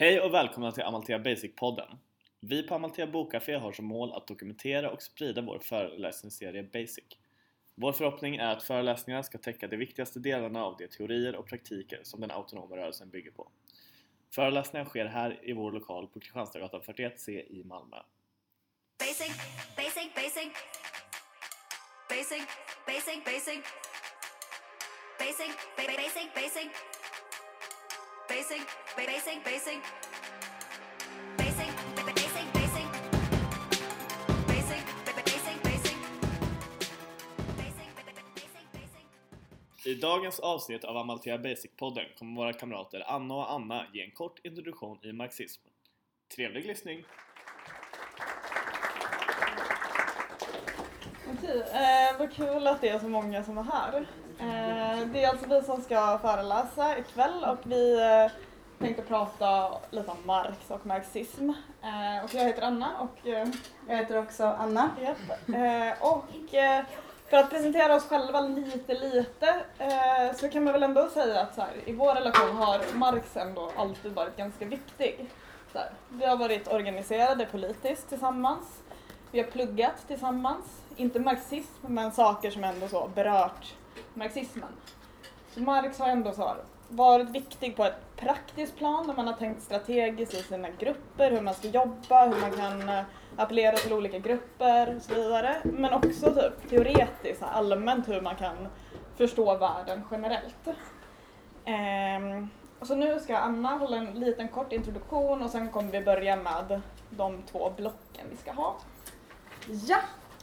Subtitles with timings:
[0.00, 1.96] Hej och välkomna till Amalthea Basic-podden.
[2.40, 7.04] Vi på Amalthea Bokcafé har som mål att dokumentera och sprida vår föreläsningsserie Basic.
[7.74, 12.00] Vår förhoppning är att föreläsningarna ska täcka de viktigaste delarna av de teorier och praktiker
[12.02, 13.50] som den autonoma rörelsen bygger på.
[14.34, 17.96] Föreläsningarna sker här i vår lokal på Kristianstadsgatan 41C i Malmö.
[18.98, 19.36] Basic,
[19.76, 20.48] basic, basic.
[22.08, 22.46] Basic,
[22.86, 23.62] basic, basic.
[25.18, 26.89] Basic, basic, basic.
[28.30, 28.62] Basic,
[28.96, 29.80] basic, basic.
[31.36, 32.86] Basic, basic, basic.
[34.46, 34.82] Basic,
[35.16, 35.96] basic, basic.
[39.86, 44.38] I dagens avsnitt av Amalthea Basic-podden kommer våra kamrater Anna och Anna ge en kort
[44.44, 45.62] introduktion i marxism.
[46.36, 47.04] Trevlig lyssning!
[51.32, 54.06] Okej, eh, vad kul att det är så många som är här.
[54.40, 58.32] Eh, det är alltså vi som ska föreläsa ikväll och vi eh,
[58.78, 61.50] tänkte prata lite om Marx och marxism.
[61.82, 63.28] Eh, och jag heter Anna och,
[63.88, 64.90] Jag heter också Anna.
[66.00, 66.24] och
[67.30, 69.54] för att presentera oss själva lite lite
[70.34, 73.70] så kan man väl ändå säga att så här, i vår relation har Marx ändå
[73.76, 75.30] alltid varit ganska viktig.
[75.72, 78.82] Så här, vi har varit organiserade politiskt tillsammans.
[79.30, 80.64] Vi har pluggat tillsammans,
[80.96, 83.74] inte marxism men saker som ändå så berört
[84.14, 84.72] marxismen.
[85.54, 86.56] Så Marx har ändå så här
[86.88, 91.40] varit viktig på ett praktiskt plan där man har tänkt strategiskt i sina grupper, hur
[91.40, 93.04] man ska jobba, hur man kan eh,
[93.36, 95.56] appellera till olika grupper och så vidare.
[95.64, 98.68] Men också typ teoretiskt, allmänt hur man kan
[99.16, 100.68] förstå världen generellt.
[101.64, 102.48] Ehm,
[102.82, 106.80] så nu ska Anna hålla en liten kort introduktion och sen kommer vi börja med
[107.10, 108.76] de två blocken vi ska ha.
[109.86, 109.98] Ja,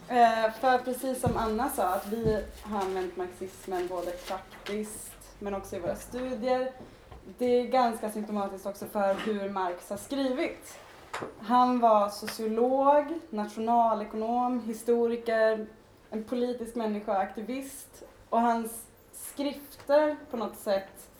[0.08, 5.76] eh, för precis som Anna sa att vi har använt marxismen både praktiskt men också
[5.76, 6.72] i våra studier.
[7.38, 10.78] Det är ganska symptomatiskt också för hur Marx har skrivit.
[11.40, 15.66] Han var sociolog, nationalekonom, historiker,
[16.10, 18.82] en politisk människa och aktivist och hans
[19.12, 21.10] skrifter på något sätt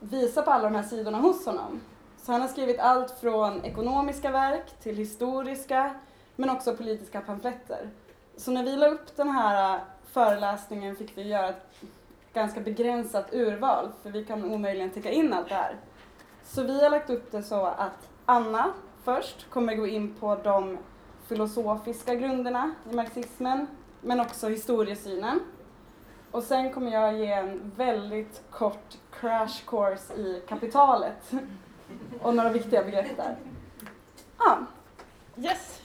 [0.00, 1.80] visar på alla de här sidorna hos honom.
[2.22, 5.94] Så han har skrivit allt från ekonomiska verk till historiska
[6.40, 7.90] men också politiska pamfletter.
[8.36, 9.80] Så när vi la upp den här äh,
[10.12, 11.82] föreläsningen fick vi göra ett
[12.32, 15.76] ganska begränsat urval för vi kan omöjligen täcka in allt det här.
[16.44, 18.72] Så vi har lagt upp det så att Anna
[19.04, 20.78] först kommer gå in på de
[21.26, 23.66] filosofiska grunderna i marxismen
[24.00, 25.40] men också historiesynen.
[26.30, 31.32] Och sen kommer jag ge en väldigt kort crash course i kapitalet
[32.22, 33.36] och några viktiga begrepp där.
[34.36, 34.56] Ah.
[35.36, 35.77] Yes!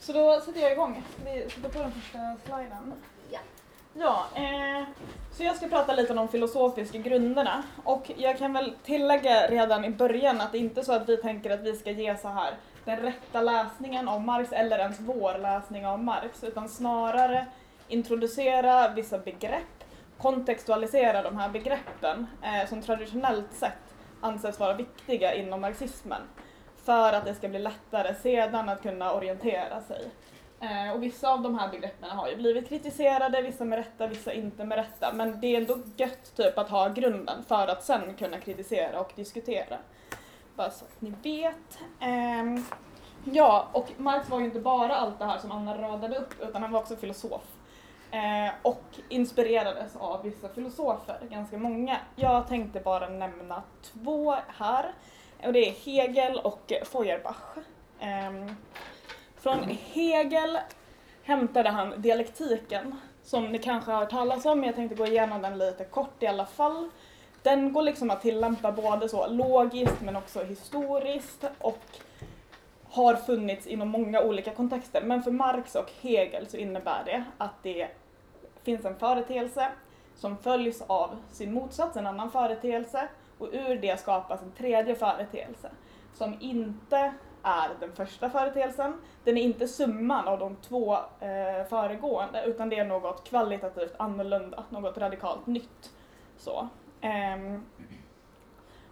[0.00, 1.02] Så då sätter jag igång.
[1.24, 2.92] Vi sätter på den första sliden.
[3.30, 3.38] Ja.
[3.94, 4.84] Ja, eh,
[5.32, 7.62] så jag ska prata lite om de filosofiska grunderna.
[7.84, 11.16] Och jag kan väl tillägga redan i början att det inte är så att vi
[11.16, 15.38] tänker att vi ska ge så här den rätta läsningen av Marx eller ens vår
[15.38, 17.46] läsning av Marx, utan snarare
[17.88, 19.84] introducera vissa begrepp,
[20.18, 26.22] kontextualisera de här begreppen eh, som traditionellt sett anses vara viktiga inom marxismen
[26.84, 30.10] för att det ska bli lättare sedan att kunna orientera sig.
[30.60, 34.32] Eh, och vissa av de här begreppen har ju blivit kritiserade, vissa med rätta, vissa
[34.32, 35.12] inte med rätta.
[35.12, 39.12] Men det är ändå gött typ att ha grunden för att sen kunna kritisera och
[39.16, 39.78] diskutera.
[40.56, 41.78] Bara så att ni vet.
[42.00, 42.62] Eh,
[43.24, 46.62] ja, och Marx var ju inte bara allt det här som Anna radade upp, utan
[46.62, 47.42] han var också filosof.
[48.10, 51.96] Eh, och inspirerades av vissa filosofer, ganska många.
[52.16, 54.92] Jag tänkte bara nämna två här.
[55.46, 57.56] Och det är Hegel och Feuerbach.
[58.00, 58.56] Ehm,
[59.36, 59.58] från
[59.92, 60.58] Hegel
[61.22, 65.42] hämtade han dialektiken, som ni kanske har hört talas om, men jag tänkte gå igenom
[65.42, 66.90] den lite kort i alla fall.
[67.42, 71.84] Den går liksom att tillämpa både så logiskt men också historiskt och
[72.90, 75.02] har funnits inom många olika kontexter.
[75.02, 77.88] Men för Marx och Hegel så innebär det att det
[78.62, 79.68] finns en företeelse
[80.16, 83.08] som följs av sin motsats, en annan företeelse,
[83.40, 85.70] och ur det skapas en tredje företeelse
[86.14, 87.12] som inte
[87.42, 88.92] är den första företeelsen.
[89.24, 94.64] Den är inte summan av de två eh, föregående utan det är något kvalitativt annorlunda,
[94.68, 95.92] något radikalt nytt.
[96.36, 96.68] Så.
[97.00, 97.64] Ehm,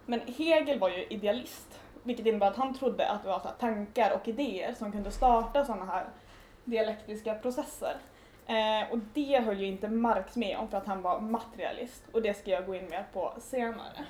[0.05, 4.11] men Hegel var ju idealist, vilket innebar att han trodde att det var så tankar
[4.13, 6.05] och idéer som kunde starta sådana här
[6.63, 7.95] dialektiska processer.
[8.45, 12.21] Eh, och det höll ju inte Marx med om för att han var materialist och
[12.21, 14.05] det ska jag gå in mer på senare.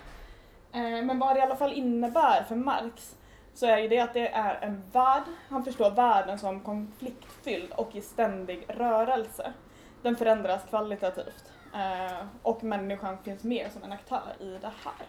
[0.74, 3.16] Eh, men vad det i alla fall innebär för Marx
[3.54, 7.96] så är ju det att det är en värld, han förstår världen som konfliktfylld och
[7.96, 9.54] i ständig rörelse.
[10.02, 15.08] Den förändras kvalitativt eh, och människan finns med som en aktör i det här.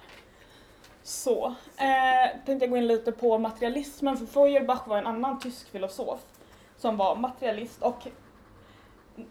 [1.03, 5.71] Så, eh, tänkte jag gå in lite på materialismen, för Feuerbach var en annan tysk
[5.71, 6.21] filosof
[6.77, 8.07] som var materialist och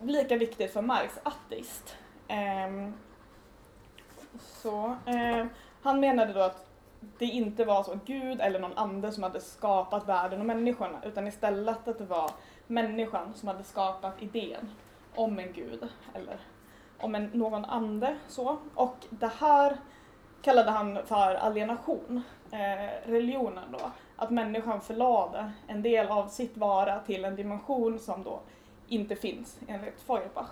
[0.01, 1.95] lika viktigt för Marx, ateist.
[2.27, 2.89] Eh,
[4.39, 5.45] så, eh,
[5.81, 6.65] han menade då att
[7.17, 11.27] det inte var så Gud eller någon ande som hade skapat världen och människorna utan
[11.27, 12.31] istället att det var
[12.67, 14.71] människan som hade skapat idén
[15.15, 16.37] om en gud eller
[16.97, 18.15] om en, någon ande.
[18.27, 18.57] Så.
[18.75, 19.77] Och det här
[20.41, 22.21] kallade han för alienation,
[22.51, 23.91] eh, religionen då.
[24.15, 28.39] Att människan förlade en del av sitt vara till en dimension som då
[28.87, 30.51] inte finns enligt Feuerbach.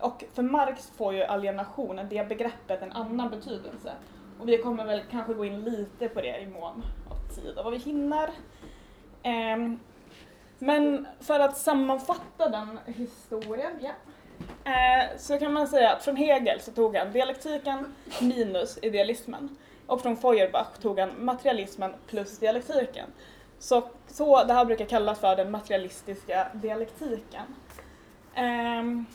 [0.00, 3.92] Och för Marx får ju alienation, det begreppet, en annan betydelse.
[4.40, 7.64] Och vi kommer väl kanske gå in lite på det i mån av tid och
[7.64, 8.30] vad vi hinner.
[9.24, 9.80] Um,
[10.58, 13.90] men för att sammanfatta den historien, ja.
[14.66, 19.56] uh, så kan man säga att från Hegel så tog han dialektiken minus idealismen.
[19.86, 23.06] Och från Feuerbach tog han materialismen plus dialektiken.
[23.58, 27.54] Så, så det här brukar kallas för den materialistiska dialektiken.
[28.36, 29.06] Um,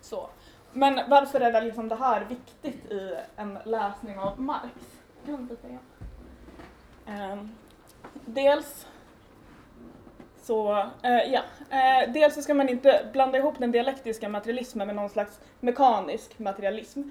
[0.00, 0.28] så.
[0.74, 4.74] Men varför är det, liksom det här viktigt i en läsning av Marx?
[5.26, 5.78] Kan du säga.
[7.32, 7.54] Um,
[8.24, 8.86] dels
[10.42, 10.72] så,
[11.02, 11.40] eh, ja.
[11.70, 16.38] Eh, dels så ska man inte blanda ihop den dialektiska materialismen med någon slags mekanisk
[16.38, 17.02] materialism.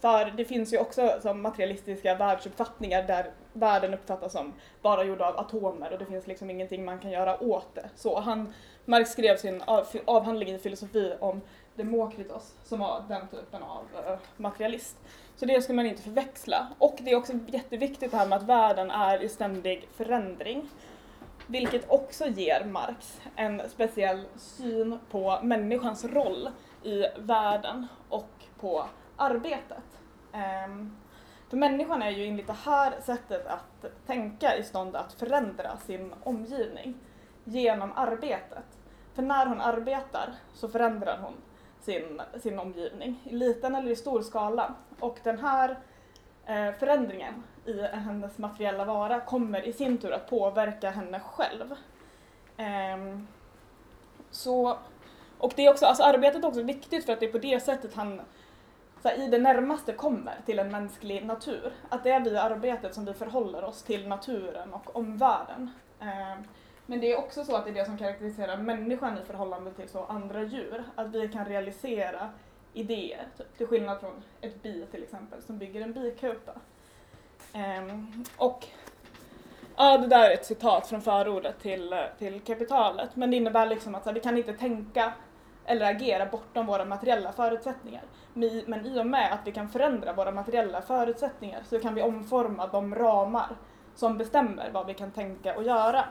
[0.00, 4.52] För det finns ju också som materialistiska världsuppfattningar där världen uppfattas som
[4.82, 7.88] bara gjord av atomer och det finns liksom ingenting man kan göra åt det.
[7.96, 8.54] Så han,
[8.84, 11.40] Marx skrev sin av, avhandling i filosofi om
[11.74, 14.96] Demokritos som var den typen av eh, materialist.
[15.36, 16.68] Så det ska man inte förväxla.
[16.78, 20.68] Och det är också jätteviktigt det här med att världen är i ständig förändring.
[21.46, 26.48] Vilket också ger Marx en speciell syn på människans roll
[26.82, 28.30] i världen och
[28.60, 28.84] på
[29.16, 30.00] arbetet.
[30.32, 30.96] Ehm,
[31.48, 36.14] för människan är ju enligt det här sättet att tänka i stånd att förändra sin
[36.22, 36.94] omgivning
[37.44, 38.64] genom arbetet.
[39.14, 41.34] För när hon arbetar så förändrar hon
[41.82, 44.74] sin, sin omgivning i liten eller i stor skala.
[45.00, 45.78] Och den här
[46.46, 51.74] eh, förändringen i hennes materiella vara kommer i sin tur att påverka henne själv.
[52.56, 53.18] Eh,
[54.30, 54.78] så,
[55.38, 57.60] och det är också, alltså arbetet är också viktigt för att det är på det
[57.60, 58.20] sättet han
[59.02, 61.72] så här, i det närmaste kommer till en mänsklig natur.
[61.88, 65.70] Att det är via arbetet som vi förhåller oss till naturen och omvärlden.
[66.00, 66.34] Eh,
[66.86, 69.88] men det är också så att det är det som karaktäriserar människan i förhållande till
[69.88, 70.84] så andra djur.
[70.94, 72.30] Att vi kan realisera
[72.72, 76.52] idéer, typ, till skillnad från ett bi till exempel som bygger en bikupa.
[77.54, 78.66] Um, ehm, och
[79.76, 83.94] ja, det där är ett citat från förordet till, till kapitalet, men det innebär liksom
[83.94, 85.12] att så, vi kan inte tänka
[85.64, 88.02] eller agera bortom våra materiella förutsättningar.
[88.66, 92.66] Men i och med att vi kan förändra våra materiella förutsättningar så kan vi omforma
[92.66, 93.56] de ramar
[93.94, 96.04] som bestämmer vad vi kan tänka och göra.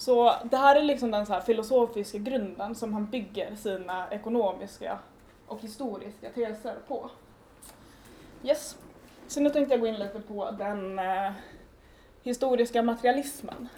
[0.00, 4.98] Så det här är liksom den så här filosofiska grunden som han bygger sina ekonomiska
[5.46, 7.10] och historiska teser på.
[8.44, 8.78] Yes.
[9.26, 11.32] Så nu tänkte jag gå in lite på den eh,
[12.22, 13.68] historiska materialismen.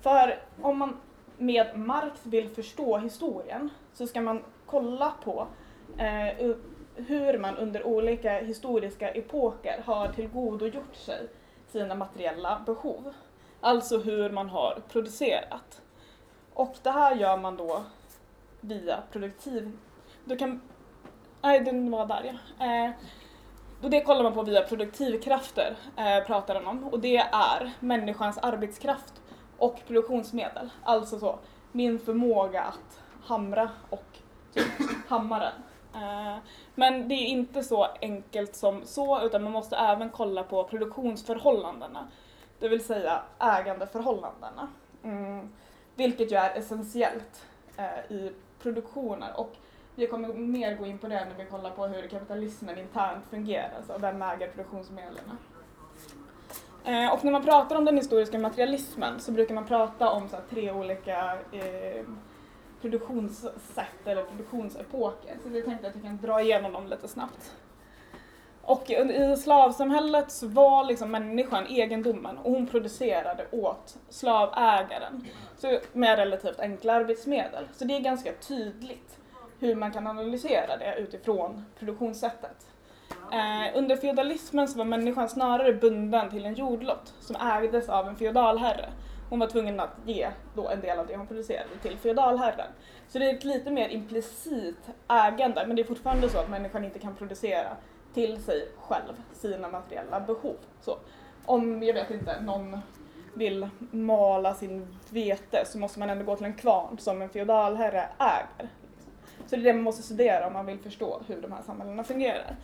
[0.00, 0.96] För om man
[1.38, 5.46] med Marx vill förstå historien så ska man kolla på
[5.98, 6.56] eh,
[6.94, 11.28] hur man under olika historiska epoker har tillgodogjort sig
[11.66, 13.12] sina materiella behov.
[13.64, 15.82] Alltså hur man har producerat.
[16.54, 17.82] Och det här gör man då
[18.60, 19.78] via produktiv...
[20.24, 20.60] Du kan...
[21.42, 22.66] Nej, den var där ja.
[22.66, 22.90] Eh,
[23.82, 26.84] och det kollar man på via produktivkrafter, eh, pratar den om.
[26.84, 29.22] Och det är människans arbetskraft
[29.58, 30.70] och produktionsmedel.
[30.82, 31.38] Alltså så,
[31.72, 34.18] min förmåga att hamra och
[34.54, 35.62] typ hammaren.
[35.94, 36.36] Eh,
[36.74, 42.08] men det är inte så enkelt som så, utan man måste även kolla på produktionsförhållandena
[42.58, 44.68] det vill säga ägandeförhållandena.
[45.02, 45.48] Mm,
[45.94, 47.46] vilket ju är essentiellt
[47.76, 48.32] eh, i
[48.62, 49.56] produktioner och
[49.94, 53.70] vi kommer mer gå in på det när vi kollar på hur kapitalismen internt fungerar,
[53.76, 55.38] alltså vem äger produktionsmedlen.
[56.84, 60.36] Eh, och när man pratar om den historiska materialismen så brukar man prata om så
[60.36, 62.04] här, tre olika eh,
[62.80, 65.36] produktionssätt eller produktionsepoker.
[65.42, 67.52] Så jag tänkte att jag kan dra igenom dem lite snabbt.
[68.66, 76.18] Och i slavsamhället så var liksom människan egendomen och hon producerade åt slavägaren så med
[76.18, 77.68] relativt enkla arbetsmedel.
[77.72, 79.18] Så det är ganska tydligt
[79.58, 82.66] hur man kan analysera det utifrån produktionssättet.
[83.32, 88.16] Eh, under feodalismen så var människan snarare bunden till en jordlott som ägdes av en
[88.16, 88.88] feodalherre.
[89.30, 92.68] Hon var tvungen att ge då en del av det hon producerade till feodalherren.
[93.08, 96.84] Så det är ett lite mer implicit ägande men det är fortfarande så att människan
[96.84, 97.76] inte kan producera
[98.14, 100.56] till sig själv sina materiella behov.
[100.80, 100.98] Så,
[101.44, 102.78] om, jag vet inte, någon
[103.34, 108.08] vill mala sin vete så måste man ändå gå till en kvarn som en feodalherre
[108.18, 108.70] äger.
[109.46, 112.04] Så det är det man måste studera om man vill förstå hur de här samhällena
[112.04, 112.56] fungerar.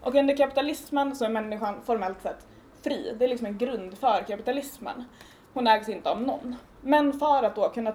[0.00, 2.46] Och under kapitalismen så är människan formellt sett
[2.82, 3.14] fri.
[3.18, 5.04] Det är liksom en grund för kapitalismen.
[5.52, 6.56] Hon ägs inte av någon.
[6.80, 7.92] Men för att då kunna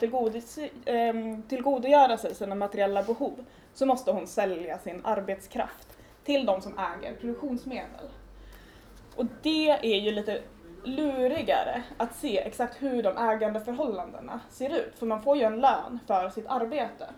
[0.86, 5.95] ehm, tillgodogöra sig sina materiella behov så måste hon sälja sin arbetskraft
[6.26, 8.10] till de som äger produktionsmedel.
[9.16, 10.42] Och det är ju lite
[10.84, 15.00] lurigare att se exakt hur de ägandeförhållandena ser ut.
[15.00, 17.10] För man får ju en lön för sitt arbete.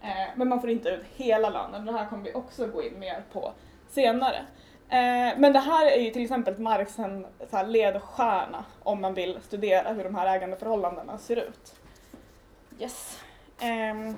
[0.00, 1.86] Eh, men man får inte ut hela lönen.
[1.86, 3.52] Det här kommer vi också gå in mer på
[3.88, 4.36] senare.
[4.88, 9.14] Eh, men det här är ju till exempel Marx en så här ledstjärna om man
[9.14, 11.74] vill studera hur de här ägandeförhållandena ser ut.
[12.80, 13.22] Yes.
[13.60, 14.16] Ehm.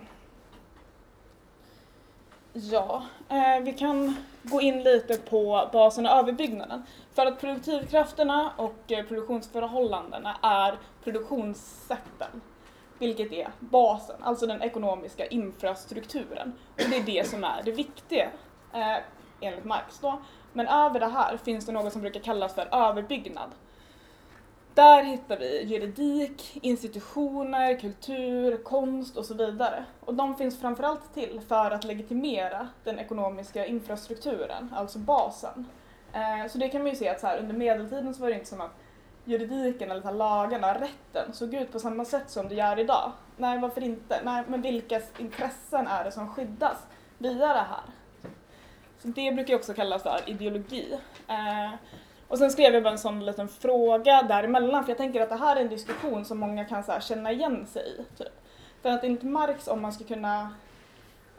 [2.61, 6.83] Ja, eh, vi kan gå in lite på basen och överbyggnaden.
[7.15, 12.41] För att produktivkrafterna och eh, produktionsförhållandena är produktionssätten,
[12.99, 16.53] vilket är basen, alltså den ekonomiska infrastrukturen.
[16.73, 18.31] Och det är det som är det viktiga,
[18.75, 18.97] eh,
[19.41, 20.21] enligt Marx då.
[20.53, 23.51] Men över det här finns det något som brukar kallas för överbyggnad.
[24.79, 29.85] Där hittar vi juridik, institutioner, kultur, konst och så vidare.
[30.01, 35.67] Och de finns framförallt till för att legitimera den ekonomiska infrastrukturen, alltså basen.
[36.13, 38.35] Eh, så det kan man ju se att så här, under medeltiden så var det
[38.35, 38.77] inte som att
[39.25, 43.13] juridiken eller lagarna, rätten, såg ut på samma sätt som det gör idag.
[43.37, 44.21] Nej, varför inte?
[44.25, 46.87] Nej, men vilka intressen är det som skyddas
[47.19, 47.85] via det här?
[48.99, 50.99] Så det brukar också kallas för ideologi.
[51.29, 51.73] Eh,
[52.29, 55.37] och sen skrev jag bara en sån liten fråga däremellan för jag tänker att det
[55.37, 58.17] här är en diskussion som många kan så här, känna igen sig i.
[58.19, 58.33] Typ.
[58.83, 60.55] För att enligt Marx, om man ska kunna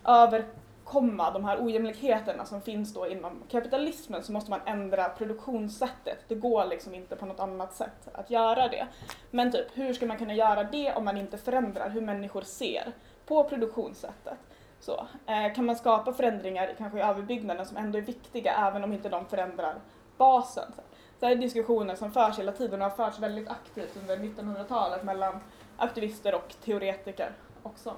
[0.06, 6.18] överkomma de här ojämlikheterna som finns då inom kapitalismen så måste man ändra produktionssättet.
[6.28, 8.88] Det går liksom inte på något annat sätt att göra det.
[9.32, 12.92] Men typ, hur ska man kunna göra det om man inte förändrar hur människor ser
[13.26, 14.38] på produktionssättet?
[14.80, 18.94] Så, eh, kan man skapa förändringar kanske i överbyggnaden som ändå är viktiga även om
[18.94, 19.76] inte de förändrar
[20.20, 20.72] basen?
[21.20, 25.04] Så, här är diskussioner som förs hela tiden och har förts väldigt aktivt under 1900-talet
[25.04, 25.40] mellan
[25.78, 27.32] aktivister och teoretiker
[27.64, 27.96] också.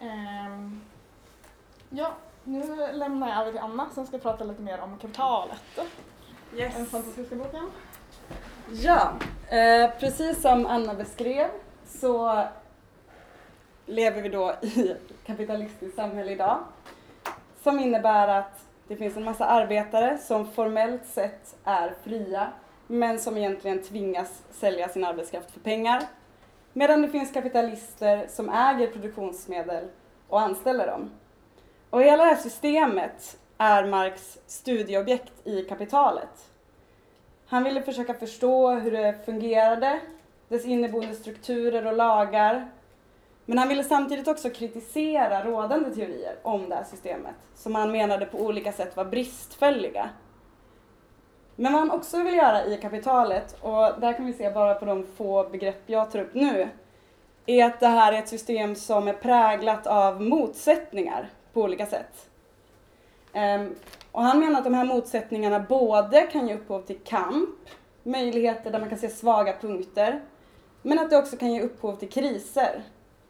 [0.00, 0.80] Ehm,
[1.90, 2.12] ja,
[2.44, 5.78] nu lämnar jag över till Anna som ska prata lite mer om kapitalet.
[6.56, 6.74] Yes.
[6.74, 7.70] Den fantastiska boken.
[8.72, 9.12] Ja,
[9.48, 11.48] eh, precis som Anna beskrev
[11.86, 12.44] så
[13.86, 16.58] lever vi då i ett kapitalistiskt samhälle idag.
[17.62, 22.52] Som innebär att det finns en massa arbetare som formellt sett är fria
[22.86, 26.02] men som egentligen tvingas sälja sin arbetskraft för pengar.
[26.72, 29.84] Medan det finns kapitalister som äger produktionsmedel
[30.28, 31.10] och anställer dem.
[31.90, 36.50] Och hela det här systemet är Marx studieobjekt i kapitalet.
[37.46, 40.00] Han ville försöka förstå hur det fungerade,
[40.48, 42.68] dess inneboende strukturer och lagar.
[43.46, 48.26] Men han ville samtidigt också kritisera rådande teorier om det här systemet, som han menade
[48.26, 50.10] på olika sätt var bristfälliga.
[51.56, 54.84] Men vad han också vill göra i kapitalet, och där kan vi se bara på
[54.84, 56.68] de få begrepp jag tar upp nu,
[57.46, 62.30] är att det här är ett system som är präglat av motsättningar på olika sätt.
[63.32, 63.74] Ehm,
[64.12, 67.50] och han menar att de här motsättningarna både kan ge upphov till kamp,
[68.02, 70.20] möjligheter där man kan se svaga punkter,
[70.82, 72.82] men att det också kan ge upphov till kriser.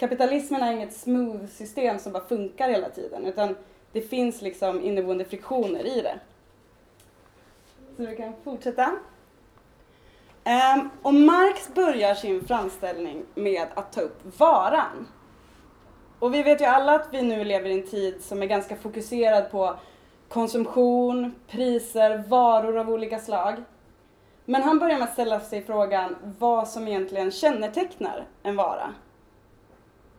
[0.05, 3.57] Kapitalismen är inget smooth system som bara funkar hela tiden, utan
[3.93, 6.19] det finns liksom inneboende friktioner i det.
[7.97, 8.91] Så vi kan fortsätta.
[10.45, 15.09] Um, och Marx börjar sin framställning med att ta upp varan.
[16.19, 18.77] Och vi vet ju alla att vi nu lever i en tid som är ganska
[18.77, 19.77] fokuserad på
[20.29, 23.55] konsumtion, priser, varor av olika slag.
[24.45, 28.95] Men han börjar med att ställa sig frågan vad som egentligen kännetecknar en vara.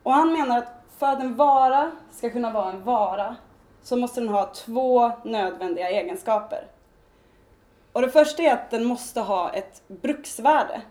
[0.06, 3.36] Och han menar att för att en vara ska kunna vara en vara
[3.84, 6.68] så måste den ha två nödvändiga egenskaper.
[7.92, 10.82] Och det första är att den måste ha ett bruksvärde.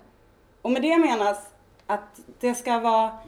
[0.62, 1.38] Och med det menas
[1.86, 3.18] att det ska vara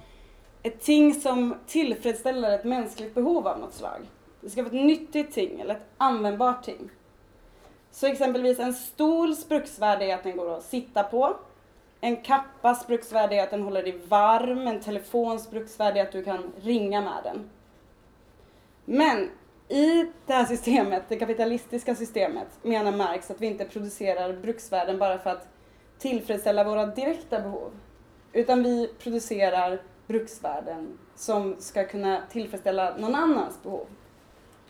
[0.62, 4.00] ett ting som tillfredsställer ett mänskligt behov av något slag.
[4.40, 6.90] Det ska vara ett nyttigt ting eller ett användbart ting.
[7.90, 11.36] Så exempelvis en stols bruksvärde är att den går att sitta på.
[12.00, 14.66] En kappas bruksvärde är att den håller dig varm.
[14.66, 17.50] En telefons bruksvärde är att du kan ringa med den.
[18.84, 19.30] Men
[19.68, 25.18] i det här systemet, det kapitalistiska systemet, menar Marx att vi inte producerar bruksvärden bara
[25.18, 25.48] för att
[25.98, 27.70] tillfredsställa våra direkta behov.
[28.32, 33.86] Utan vi producerar bruksvärden som ska kunna tillfredsställa någon annans behov.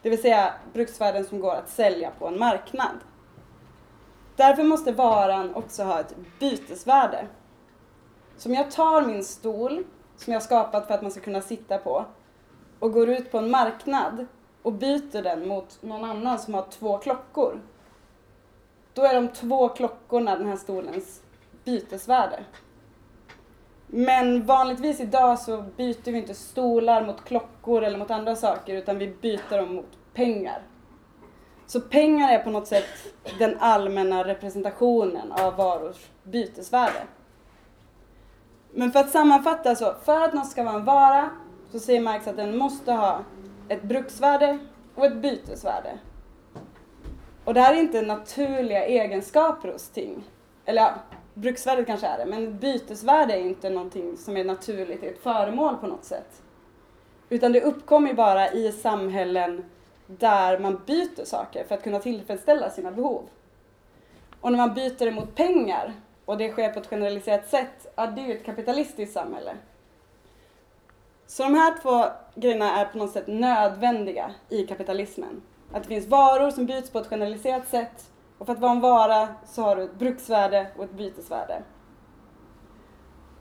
[0.02, 2.96] Det vill säga bruksvärden som går att sälja på en marknad.
[4.36, 7.26] Därför måste varan också ha ett bytesvärde.
[8.36, 9.84] Så om jag tar min stol,
[10.16, 12.04] som jag har skapat för att man ska kunna sitta på,
[12.78, 14.26] och går ut på en marknad
[14.62, 17.60] och byter den mot någon annan som har två klockor.
[18.94, 21.22] Då är de två klockorna den här stolens
[21.64, 22.44] bytesvärde.
[23.86, 28.98] Men vanligtvis idag så byter vi inte stolar mot klockor eller mot andra saker utan
[28.98, 30.62] vi byter dem mot pengar.
[31.66, 37.02] Så pengar är på något sätt den allmänna representationen av varors bytesvärde.
[38.70, 41.30] Men för att sammanfatta så, för att något ska vara en vara
[41.72, 43.24] så säger Marx att den måste ha
[43.68, 44.58] ett bruksvärde
[44.94, 45.98] och ett bytesvärde.
[47.44, 50.24] Och det här är inte naturliga egenskaper hos ting.
[50.64, 50.94] Eller ja,
[51.34, 55.76] bruksvärdet kanske är det, men bytesvärde är inte någonting som är naturligt i ett föremål
[55.76, 56.42] på något sätt.
[57.28, 59.64] Utan det uppkommer bara i samhällen
[60.06, 63.28] där man byter saker för att kunna tillfredsställa sina behov.
[64.40, 65.92] Och när man byter det mot pengar,
[66.24, 69.56] och det sker på ett generaliserat sätt, ja det är ju ett kapitalistiskt samhälle.
[71.26, 75.42] Så de här två grejerna är på något sätt nödvändiga i kapitalismen.
[75.72, 78.80] Att det finns varor som byts på ett generaliserat sätt och för att vara en
[78.80, 81.62] vara så har du ett bruksvärde och ett bytesvärde.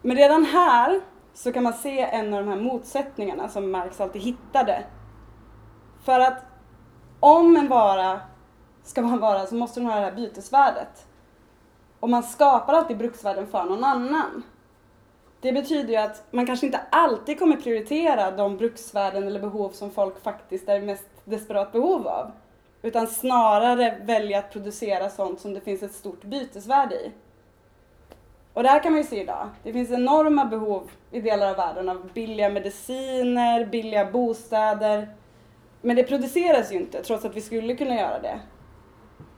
[0.02, 1.02] Men redan här
[1.34, 4.84] så kan man se en av de här motsättningarna som Marx alltid hittade.
[6.04, 6.44] För att
[7.20, 8.20] om en vara
[8.84, 11.06] ska vara en vara så måste den ha det här bytesvärdet.
[12.00, 14.44] Och man skapar alltid bruksvärden för någon annan.
[15.42, 19.92] Det betyder ju att man kanske inte alltid kommer prioritera de bruksvärden eller behov som
[19.92, 22.32] folk faktiskt är mest desperat behov av.
[22.82, 27.12] Utan snarare välja att producera sånt som det finns ett stort bytesvärde i.
[28.54, 29.50] Och det här kan man ju se idag.
[29.64, 35.10] Det finns enorma behov i delar av världen av billiga mediciner, billiga bostäder.
[35.86, 38.40] Men det produceras ju inte trots att vi skulle kunna göra det.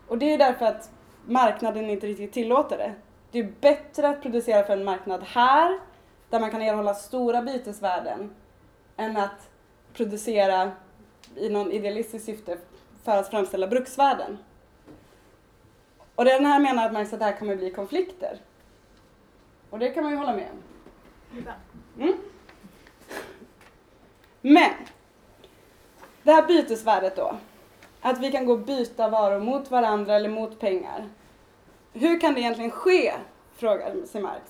[0.07, 0.91] Och det är därför att
[1.25, 2.93] marknaden inte riktigt tillåter det.
[3.31, 5.79] Det är bättre att producera för en marknad här,
[6.29, 8.36] där man kan erhålla stora bytesvärden,
[8.97, 9.49] än att
[9.93, 10.71] producera
[11.36, 12.57] i någon idealistisk syfte
[13.03, 14.38] för att framställa bruksvärden.
[16.15, 18.38] Och den här menar att Marx att det här kommer bli konflikter.
[19.69, 20.63] Och det kan man ju hålla med om.
[22.01, 22.17] Mm.
[24.41, 24.71] Men,
[26.27, 27.35] det här bytesvärdet då,
[28.01, 31.09] att vi kan gå och byta varor mot varandra eller mot pengar.
[31.93, 33.13] Hur kan det egentligen ske?
[33.55, 34.41] frågar sig Marx.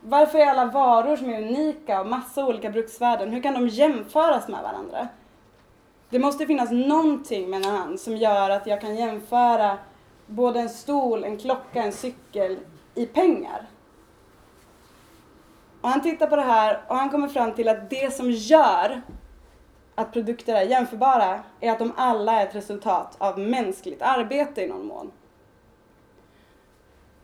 [0.00, 4.48] Varför är alla varor som är unika och massa olika bruksvärden, hur kan de jämföras
[4.48, 5.08] med varandra?
[6.10, 9.78] Det måste finnas någonting, menar han, som gör att jag kan jämföra
[10.26, 12.58] både en stol, en klocka, en cykel
[12.94, 13.66] i pengar.
[15.80, 19.02] Och han tittar på det här och han kommer fram till att det som gör
[19.94, 24.68] att produkter är jämförbara är att de alla är ett resultat av mänskligt arbete i
[24.68, 25.12] någon mån.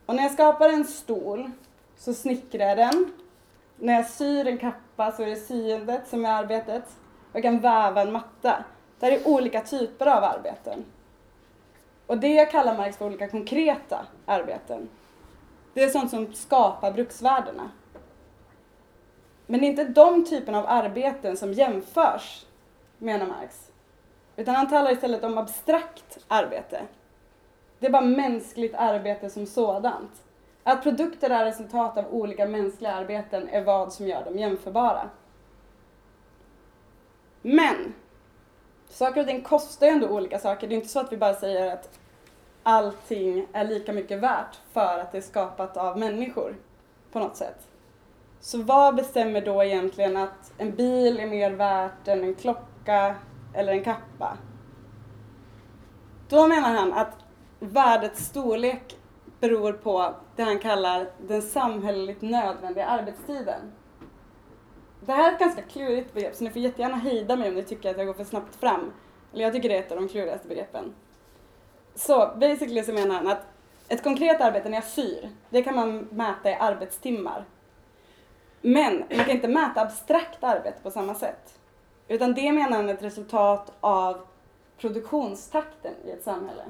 [0.07, 1.51] Och när jag skapar en stol
[1.97, 3.13] så snickrar jag den.
[3.77, 6.85] När jag syr en kappa så är det syendet som är arbetet.
[7.33, 8.65] Jag kan väva en matta.
[8.99, 10.85] Det här är olika typer av arbeten.
[12.07, 14.89] Och det kallar Marx för olika konkreta arbeten.
[15.75, 17.71] Det är sånt som skapar bruksvärdena.
[19.47, 22.47] Men det är inte de typerna av arbeten som jämförs,
[23.01, 23.71] menar Marx.
[24.37, 26.83] Utan han talar istället om abstrakt arbete.
[27.79, 30.25] Det är bara mänskligt arbete som sådant.
[30.63, 35.11] Att produkter är resultat av olika mänskliga arbeten är vad som gör dem jämförbara.
[37.43, 37.95] Men
[38.89, 40.69] saker och ting kostar ju ändå olika saker.
[40.69, 41.99] Det är inte så att vi bara säger att
[42.63, 46.57] allting är lika mycket värt för att det är skapat av människor
[47.13, 47.67] på något sätt.
[48.41, 52.70] Så vad bestämmer då egentligen att en bil är mer värt än en klocka
[53.55, 54.39] eller en kappa?
[56.29, 57.17] Då menar han att
[57.61, 58.99] värdets storlek
[59.41, 63.73] beror på det han kallar den samhälleligt nödvändiga arbetstiden.
[65.01, 67.63] Det här är ett ganska klurigt begrepp så ni får jättegärna hejda mig om ni
[67.63, 68.93] tycker att jag går för snabbt fram.
[69.33, 70.95] Eller jag tycker det är ett av de klurigaste begreppen.
[71.95, 73.47] Så basically så menar han att
[73.89, 77.45] ett konkret arbete när jag syr, det kan man mäta i arbetstimmar.
[78.61, 81.60] Men man kan inte mäta abstrakt arbete på samma sätt.
[82.11, 84.21] Utan det menar han är ett resultat av
[84.79, 86.63] produktionstakten i ett samhälle.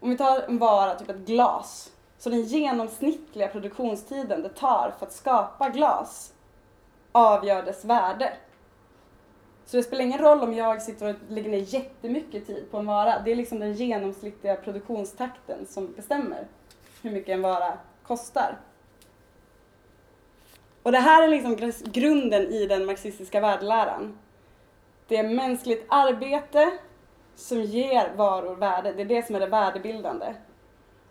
[0.00, 5.06] Om vi tar en vara, typ ett glas, så den genomsnittliga produktionstiden det tar för
[5.06, 6.34] att skapa glas
[7.12, 8.32] avgör dess värde.
[9.66, 12.86] Så det spelar ingen roll om jag sitter och lägger ner jättemycket tid på en
[12.86, 13.18] vara.
[13.24, 16.46] Det är liksom den genomsnittliga produktionstakten som bestämmer
[17.02, 18.56] hur mycket en vara kostar.
[20.82, 24.18] Och det här är liksom grunden i den marxistiska värdeläran.
[25.08, 26.70] Det är mänskligt arbete
[27.34, 28.92] som ger varor värde.
[28.92, 30.34] Det är det som är det värdebildande.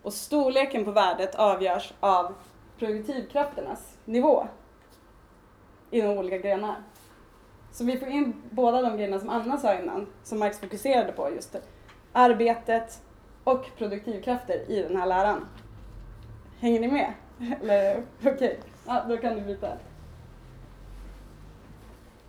[0.02, 2.34] Och storleken på värdet avgörs av
[2.78, 4.48] produktivkrafternas nivå
[5.90, 6.76] inom olika grenar.
[7.72, 11.30] Så vi får in båda de grejerna som Anna sa innan, som Marx fokuserade på,
[11.30, 11.60] just det.
[12.12, 13.02] arbetet
[13.44, 15.48] och produktivkrafter i den här läran.
[16.60, 17.12] Hänger ni med?
[17.62, 18.54] Eller okej, okay
[18.88, 19.72] ja, då kan du byta.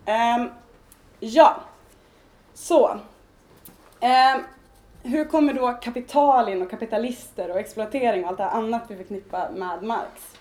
[0.06, 0.50] Um,
[1.20, 1.56] ja,
[2.54, 3.00] så.
[4.02, 4.44] Um,
[5.04, 8.96] hur kommer då kapital in och kapitalister och exploatering och allt det här annat vi
[8.96, 10.38] förknippar med Marx?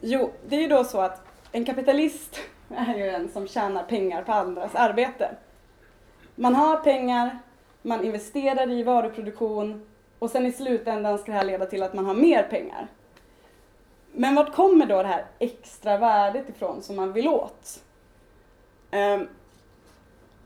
[0.00, 2.40] Jo, det är ju då så att en kapitalist
[2.76, 5.30] är ju en som tjänar pengar på andras arbete.
[6.34, 7.38] Man har pengar,
[7.82, 9.86] man investerar i varuproduktion
[10.18, 12.88] och sen i slutändan ska det här leda till att man har mer pengar.
[14.18, 17.82] Men vart kommer då det här extra värdet ifrån som man vill åt?
[18.92, 19.28] Um,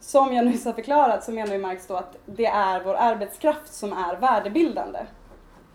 [0.01, 3.75] som jag nyss har förklarat så menar ju Marx då att det är vår arbetskraft
[3.75, 5.07] som är värdebildande.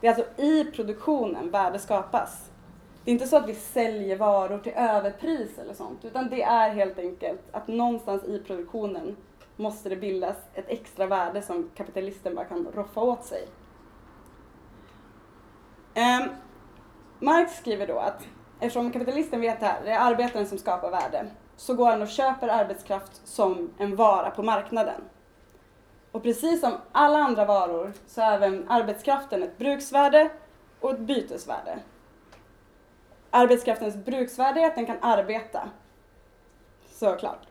[0.01, 2.49] Det är alltså i produktionen värde skapas.
[3.03, 6.69] Det är inte så att vi säljer varor till överpris eller sånt, utan det är
[6.69, 9.15] helt enkelt att någonstans i produktionen
[9.55, 13.47] måste det bildas ett extra värde som kapitalisten bara kan roffa åt sig.
[15.95, 16.29] Um,
[17.19, 18.27] Marx skriver då att
[18.59, 22.07] eftersom kapitalisten vet det här, det är arbetaren som skapar värde, så går han och
[22.07, 25.01] köper arbetskraft som en vara på marknaden.
[26.11, 30.29] Och precis som alla andra varor så är även arbetskraften ett bruksvärde
[30.79, 31.79] och ett bytesvärde.
[33.29, 35.69] Arbetskraftens bruksvärde är att den kan arbeta.
[36.89, 37.47] Såklart.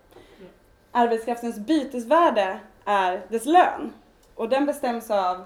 [0.93, 3.93] Arbetskraftens bytesvärde är dess lön.
[4.35, 5.45] Och den bestäms av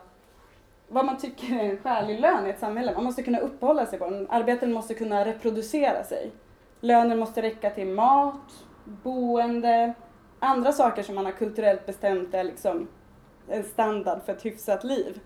[0.89, 2.95] vad man tycker är en skälig lön i ett samhälle.
[2.95, 4.31] Man måste kunna uppehålla sig på den.
[4.31, 6.31] arbeten måste kunna reproducera sig.
[6.81, 9.95] Lönen måste räcka till mat, boende,
[10.39, 12.89] andra saker som man har kulturellt bestämt är liksom
[13.49, 15.21] en standard för ett hyfsat liv.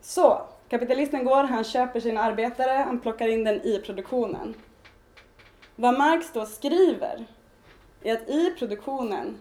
[0.00, 4.54] Så, kapitalisten går, han köper sina arbetare, han plockar in den i produktionen.
[5.76, 7.26] Vad Marx då skriver
[8.02, 9.38] är att i produktionen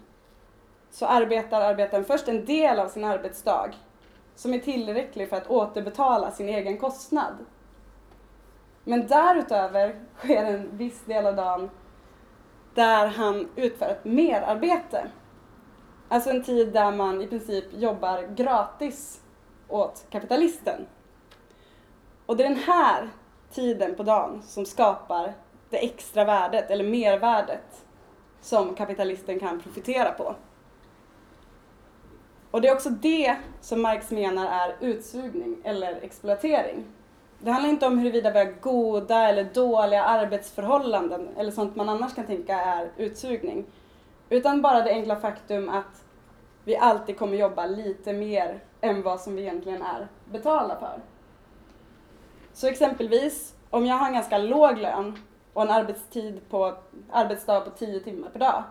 [0.92, 3.74] så arbetar arbetaren först en del av sin arbetsdag
[4.36, 7.34] som är tillräcklig för att återbetala sin egen kostnad.
[8.84, 11.70] Men därutöver sker en viss del av dagen
[12.74, 15.08] där han utför ett merarbete.
[16.10, 19.22] Alltså en tid där man i princip jobbar gratis
[19.68, 20.88] åt kapitalisten.
[22.26, 23.10] Och det är den här
[23.52, 25.34] tiden på dagen som skapar
[25.70, 27.86] det extra värdet, eller mervärdet,
[28.42, 30.36] som kapitalisten kan profitera på.
[32.52, 36.86] Och det är också det som Marx menar är utsugning eller exploatering.
[37.40, 42.16] Det handlar inte om huruvida vi har goda eller dåliga arbetsförhållanden eller sånt man annars
[42.16, 43.66] kan tänka är utsugning.
[44.30, 46.04] Utan bara det enkla faktum att
[46.64, 51.02] vi alltid kommer jobba lite mer än vad som vi egentligen är betalda för.
[52.54, 55.20] Så exempelvis, om jag har en ganska låg lön
[55.54, 56.78] och en arbetstid på,
[57.12, 58.64] arbetsdag på 10 timmar per dag,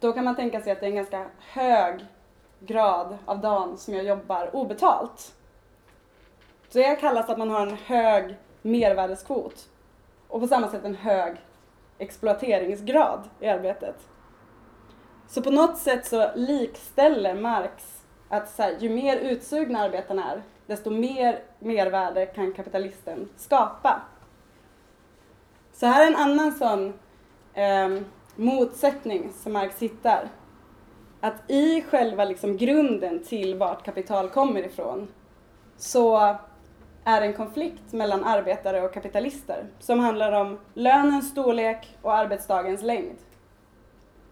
[0.00, 2.06] då kan man tänka sig att det är en ganska hög
[2.66, 5.34] grad av dagen som jag jobbar obetalt.
[6.68, 9.68] Så det kallas att man har en hög mervärdeskvot
[10.28, 11.36] och på samma sätt en hög
[11.98, 13.96] exploateringsgrad i arbetet.
[15.28, 20.42] Så på något sätt så likställer Marx att så här, ju mer utsugna arbetarna är,
[20.66, 24.02] desto mer mervärde kan kapitalisten skapa.
[25.72, 26.92] Så här är en annan sån
[27.54, 28.02] eh,
[28.36, 30.28] motsättning som Marx hittar.
[31.24, 35.08] Att i själva liksom grunden till vart kapital kommer ifrån
[35.76, 36.36] så
[37.04, 43.18] är en konflikt mellan arbetare och kapitalister som handlar om lönens storlek och arbetsdagens längd.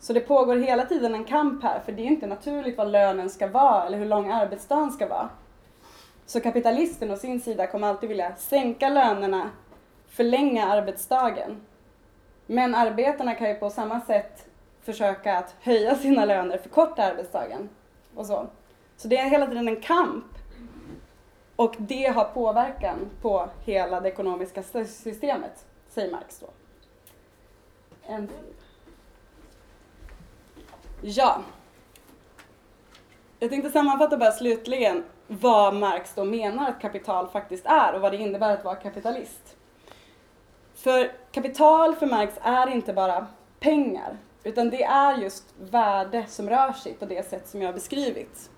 [0.00, 3.30] Så det pågår hela tiden en kamp här, för det är inte naturligt vad lönen
[3.30, 5.28] ska vara eller hur lång arbetsdagen ska vara.
[6.26, 9.50] Så kapitalisten å sin sida kommer alltid vilja sänka lönerna,
[10.08, 11.60] förlänga arbetsdagen.
[12.46, 14.49] Men arbetarna kan ju på samma sätt
[14.82, 17.68] försöka att höja sina löner, förkorta arbetsdagen
[18.14, 18.46] och så.
[18.96, 20.24] Så det är hela tiden en kamp
[21.56, 26.46] och det har påverkan på hela det ekonomiska systemet, säger Marx då.
[28.02, 28.28] En
[31.02, 31.42] Ja.
[33.38, 38.12] Jag tänkte sammanfatta bara slutligen vad Marx då menar att kapital faktiskt är och vad
[38.12, 39.56] det innebär att vara kapitalist.
[40.74, 43.26] För kapital för Marx är inte bara
[43.60, 47.74] pengar, utan det är just värde som rör sig på det sätt som jag har
[47.74, 48.50] beskrivit.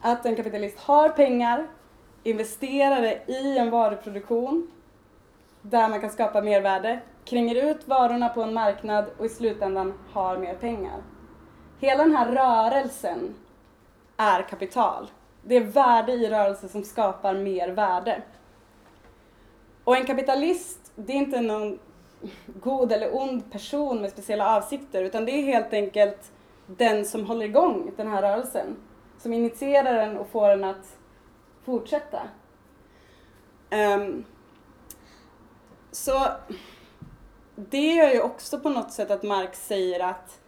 [0.00, 1.66] Att en kapitalist har pengar
[2.22, 4.70] investerar det i en varuproduktion
[5.62, 10.38] där man kan skapa mervärde, kränger ut varorna på en marknad och i slutändan har
[10.38, 11.02] mer pengar.
[11.80, 13.34] Hela den här rörelsen
[14.16, 15.10] är kapital.
[15.42, 18.22] Det är värde i rörelsen som skapar mer värde.
[19.84, 21.78] Och en kapitalist, det är inte någon
[22.60, 26.32] god eller ond person med speciella avsikter utan det är helt enkelt
[26.66, 28.76] den som håller igång den här rörelsen.
[29.18, 30.98] Som initierar den och får den att
[31.64, 32.20] fortsätta.
[33.70, 34.24] Um,
[35.90, 36.26] så
[37.56, 40.40] det gör ju också på något sätt att Marx säger att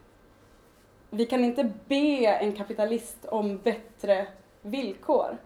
[1.10, 4.26] vi kan inte be en kapitalist om bättre
[4.62, 5.36] villkor.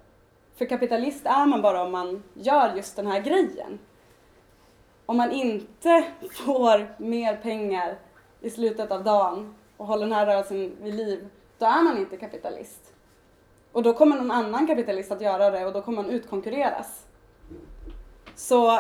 [0.57, 3.79] För kapitalist är man bara om man gör just den här grejen.
[5.11, 6.05] Om man inte
[6.47, 7.99] får mer pengar
[8.41, 12.17] i slutet av dagen och håller den här rörelsen vid liv, då är man inte
[12.17, 12.93] kapitalist.
[13.73, 17.07] Och då kommer någon annan kapitalist att göra det och då kommer man utkonkurreras.
[18.35, 18.79] Så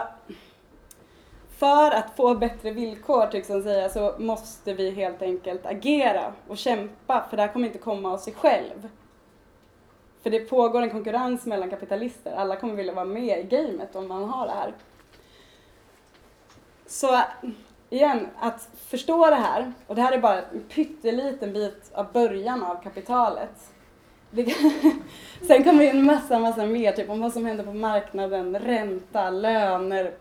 [1.59, 6.59] för att få bättre villkor tycks han säga så måste vi helt enkelt agera och
[6.59, 8.88] kämpa för det här kommer inte komma av sig själv.
[10.23, 14.09] För det pågår en konkurrens mellan kapitalister, alla kommer vilja vara med i gamet om
[14.09, 14.75] man har det här.
[16.90, 17.20] Så
[17.90, 22.62] igen, att förstå det här, och det här är bara en pytteliten bit av början
[22.62, 23.72] av kapitalet.
[24.31, 24.55] Det,
[25.46, 29.31] sen kommer ju en massa, massa mer, typ om vad som händer på marknaden, ränta,
[29.31, 30.12] löner,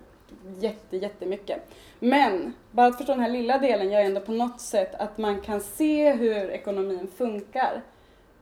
[0.59, 1.69] jätte, jättemycket.
[1.99, 5.41] Men bara att förstå den här lilla delen gör ändå på något sätt att man
[5.41, 7.81] kan se hur ekonomin funkar.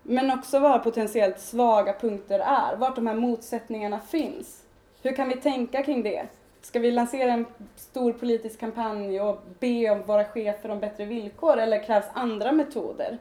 [0.03, 4.63] Men också var potentiellt svaga punkter är, vart de här motsättningarna finns.
[5.01, 6.25] Hur kan vi tänka kring det?
[6.61, 11.57] Ska vi lansera en stor politisk kampanj och be om våra chefer om bättre villkor
[11.57, 13.17] eller krävs andra metoder?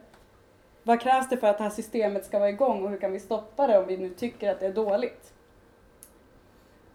[0.83, 3.19] Vad krävs det för att det här systemet ska vara igång och hur kan vi
[3.19, 5.33] stoppa det om vi nu tycker att det är dåligt?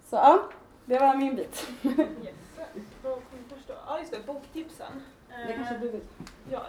[0.05, 0.43] Så ja,
[0.85, 1.69] det var min bit.
[1.83, 2.35] Yes.
[3.49, 3.73] Förstå.
[3.87, 5.03] Ja just det, boktipsen.
[5.47, 6.01] Det kanske du vill?
[6.51, 6.63] Ja,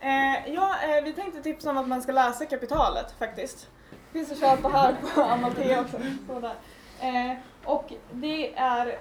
[0.00, 3.68] eh, ja eh, vi tänkte tipsa om att man ska läsa Kapitalet faktiskt.
[3.90, 6.00] Det finns att köpa här på Amalthea också.
[6.26, 6.54] Sådär.
[7.02, 8.98] Eh, och det är,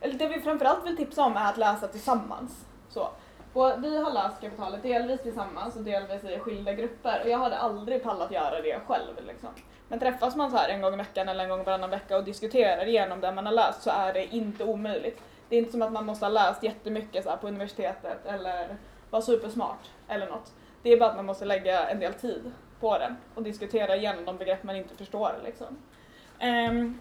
[0.00, 2.66] eller det vi framförallt vill tipsa om är att läsa tillsammans.
[2.88, 3.08] Så.
[3.52, 7.56] Och vi har läst Kapitalet delvis tillsammans och delvis i skilda grupper och jag hade
[7.58, 9.26] aldrig pallat göra det själv.
[9.26, 9.48] Liksom.
[9.88, 12.24] Men träffas man så här en gång i veckan eller en gång varannan vecka och
[12.24, 15.22] diskuterar igenom det man har läst så är det inte omöjligt.
[15.48, 18.76] Det är inte som att man måste ha läst jättemycket så här på universitetet eller
[19.10, 20.52] vara supersmart eller något.
[20.82, 24.24] Det är bara att man måste lägga en del tid på det och diskutera igenom
[24.24, 25.32] de begrepp man inte förstår.
[25.44, 25.78] Liksom.
[26.42, 27.00] Um,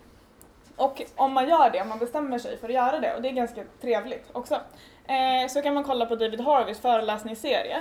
[0.79, 3.29] och om man gör det, om man bestämmer sig för att göra det, och det
[3.29, 4.55] är ganska trevligt också,
[5.07, 7.77] eh, så kan man kolla på David Harveys föreläsningsserie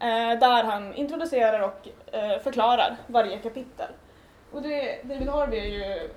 [0.00, 3.88] eh, där han introducerar och eh, förklarar varje kapitel.
[4.52, 6.10] Och det, David Harvey är ju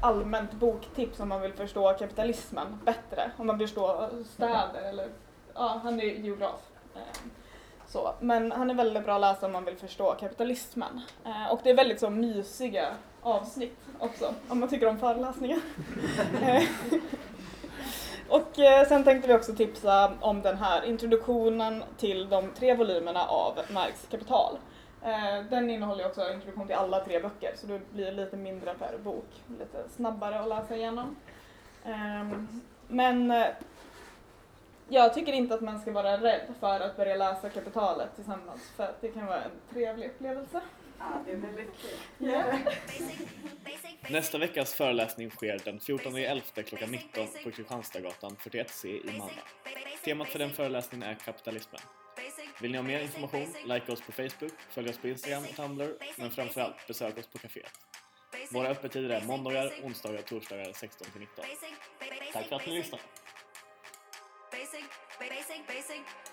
[0.00, 5.08] allmänt boktips om man vill förstå kapitalismen bättre, om man vill förstå städer eller,
[5.54, 6.60] ja, han är geograf.
[6.94, 7.30] Eh,
[7.86, 8.14] så.
[8.20, 11.00] Men han är väldigt bra att läsa om man vill förstå kapitalismen.
[11.24, 12.88] Eh, och det är väldigt så mysiga
[13.22, 15.58] avsnitt också, om man tycker om föreläsningar.
[16.42, 16.62] Eh,
[18.28, 23.26] och eh, sen tänkte vi också tipsa om den här introduktionen till de tre volymerna
[23.26, 24.58] av Marx kapital.
[25.02, 28.98] Eh, den innehåller också introduktion till alla tre böcker så det blir lite mindre per
[28.98, 29.28] bok,
[29.58, 31.16] lite snabbare att läsa igenom.
[31.84, 32.48] Ehm,
[32.88, 33.32] men
[34.88, 38.84] jag tycker inte att man ska vara rädd för att börja läsa Kapitalet tillsammans för
[38.84, 40.60] att det kan vara en trevlig upplevelse.
[44.10, 49.40] Nästa veckas föreläsning sker den 14.11 klockan 19 på Kristianstadsgatan 41C i Malmö.
[50.04, 51.80] Temat för den föreläsningen är kapitalismen.
[52.60, 55.96] Vill ni ha mer information, likea oss på Facebook, följ oss på Instagram och Tumblr,
[56.16, 57.72] men framförallt besök oss på kaféet.
[58.50, 61.26] Våra öppettider är måndagar, onsdagar och torsdagar 16-19.
[62.32, 63.02] Tack för att ni lyssnade!
[64.50, 64.84] Basic,
[65.18, 66.27] basic, basic.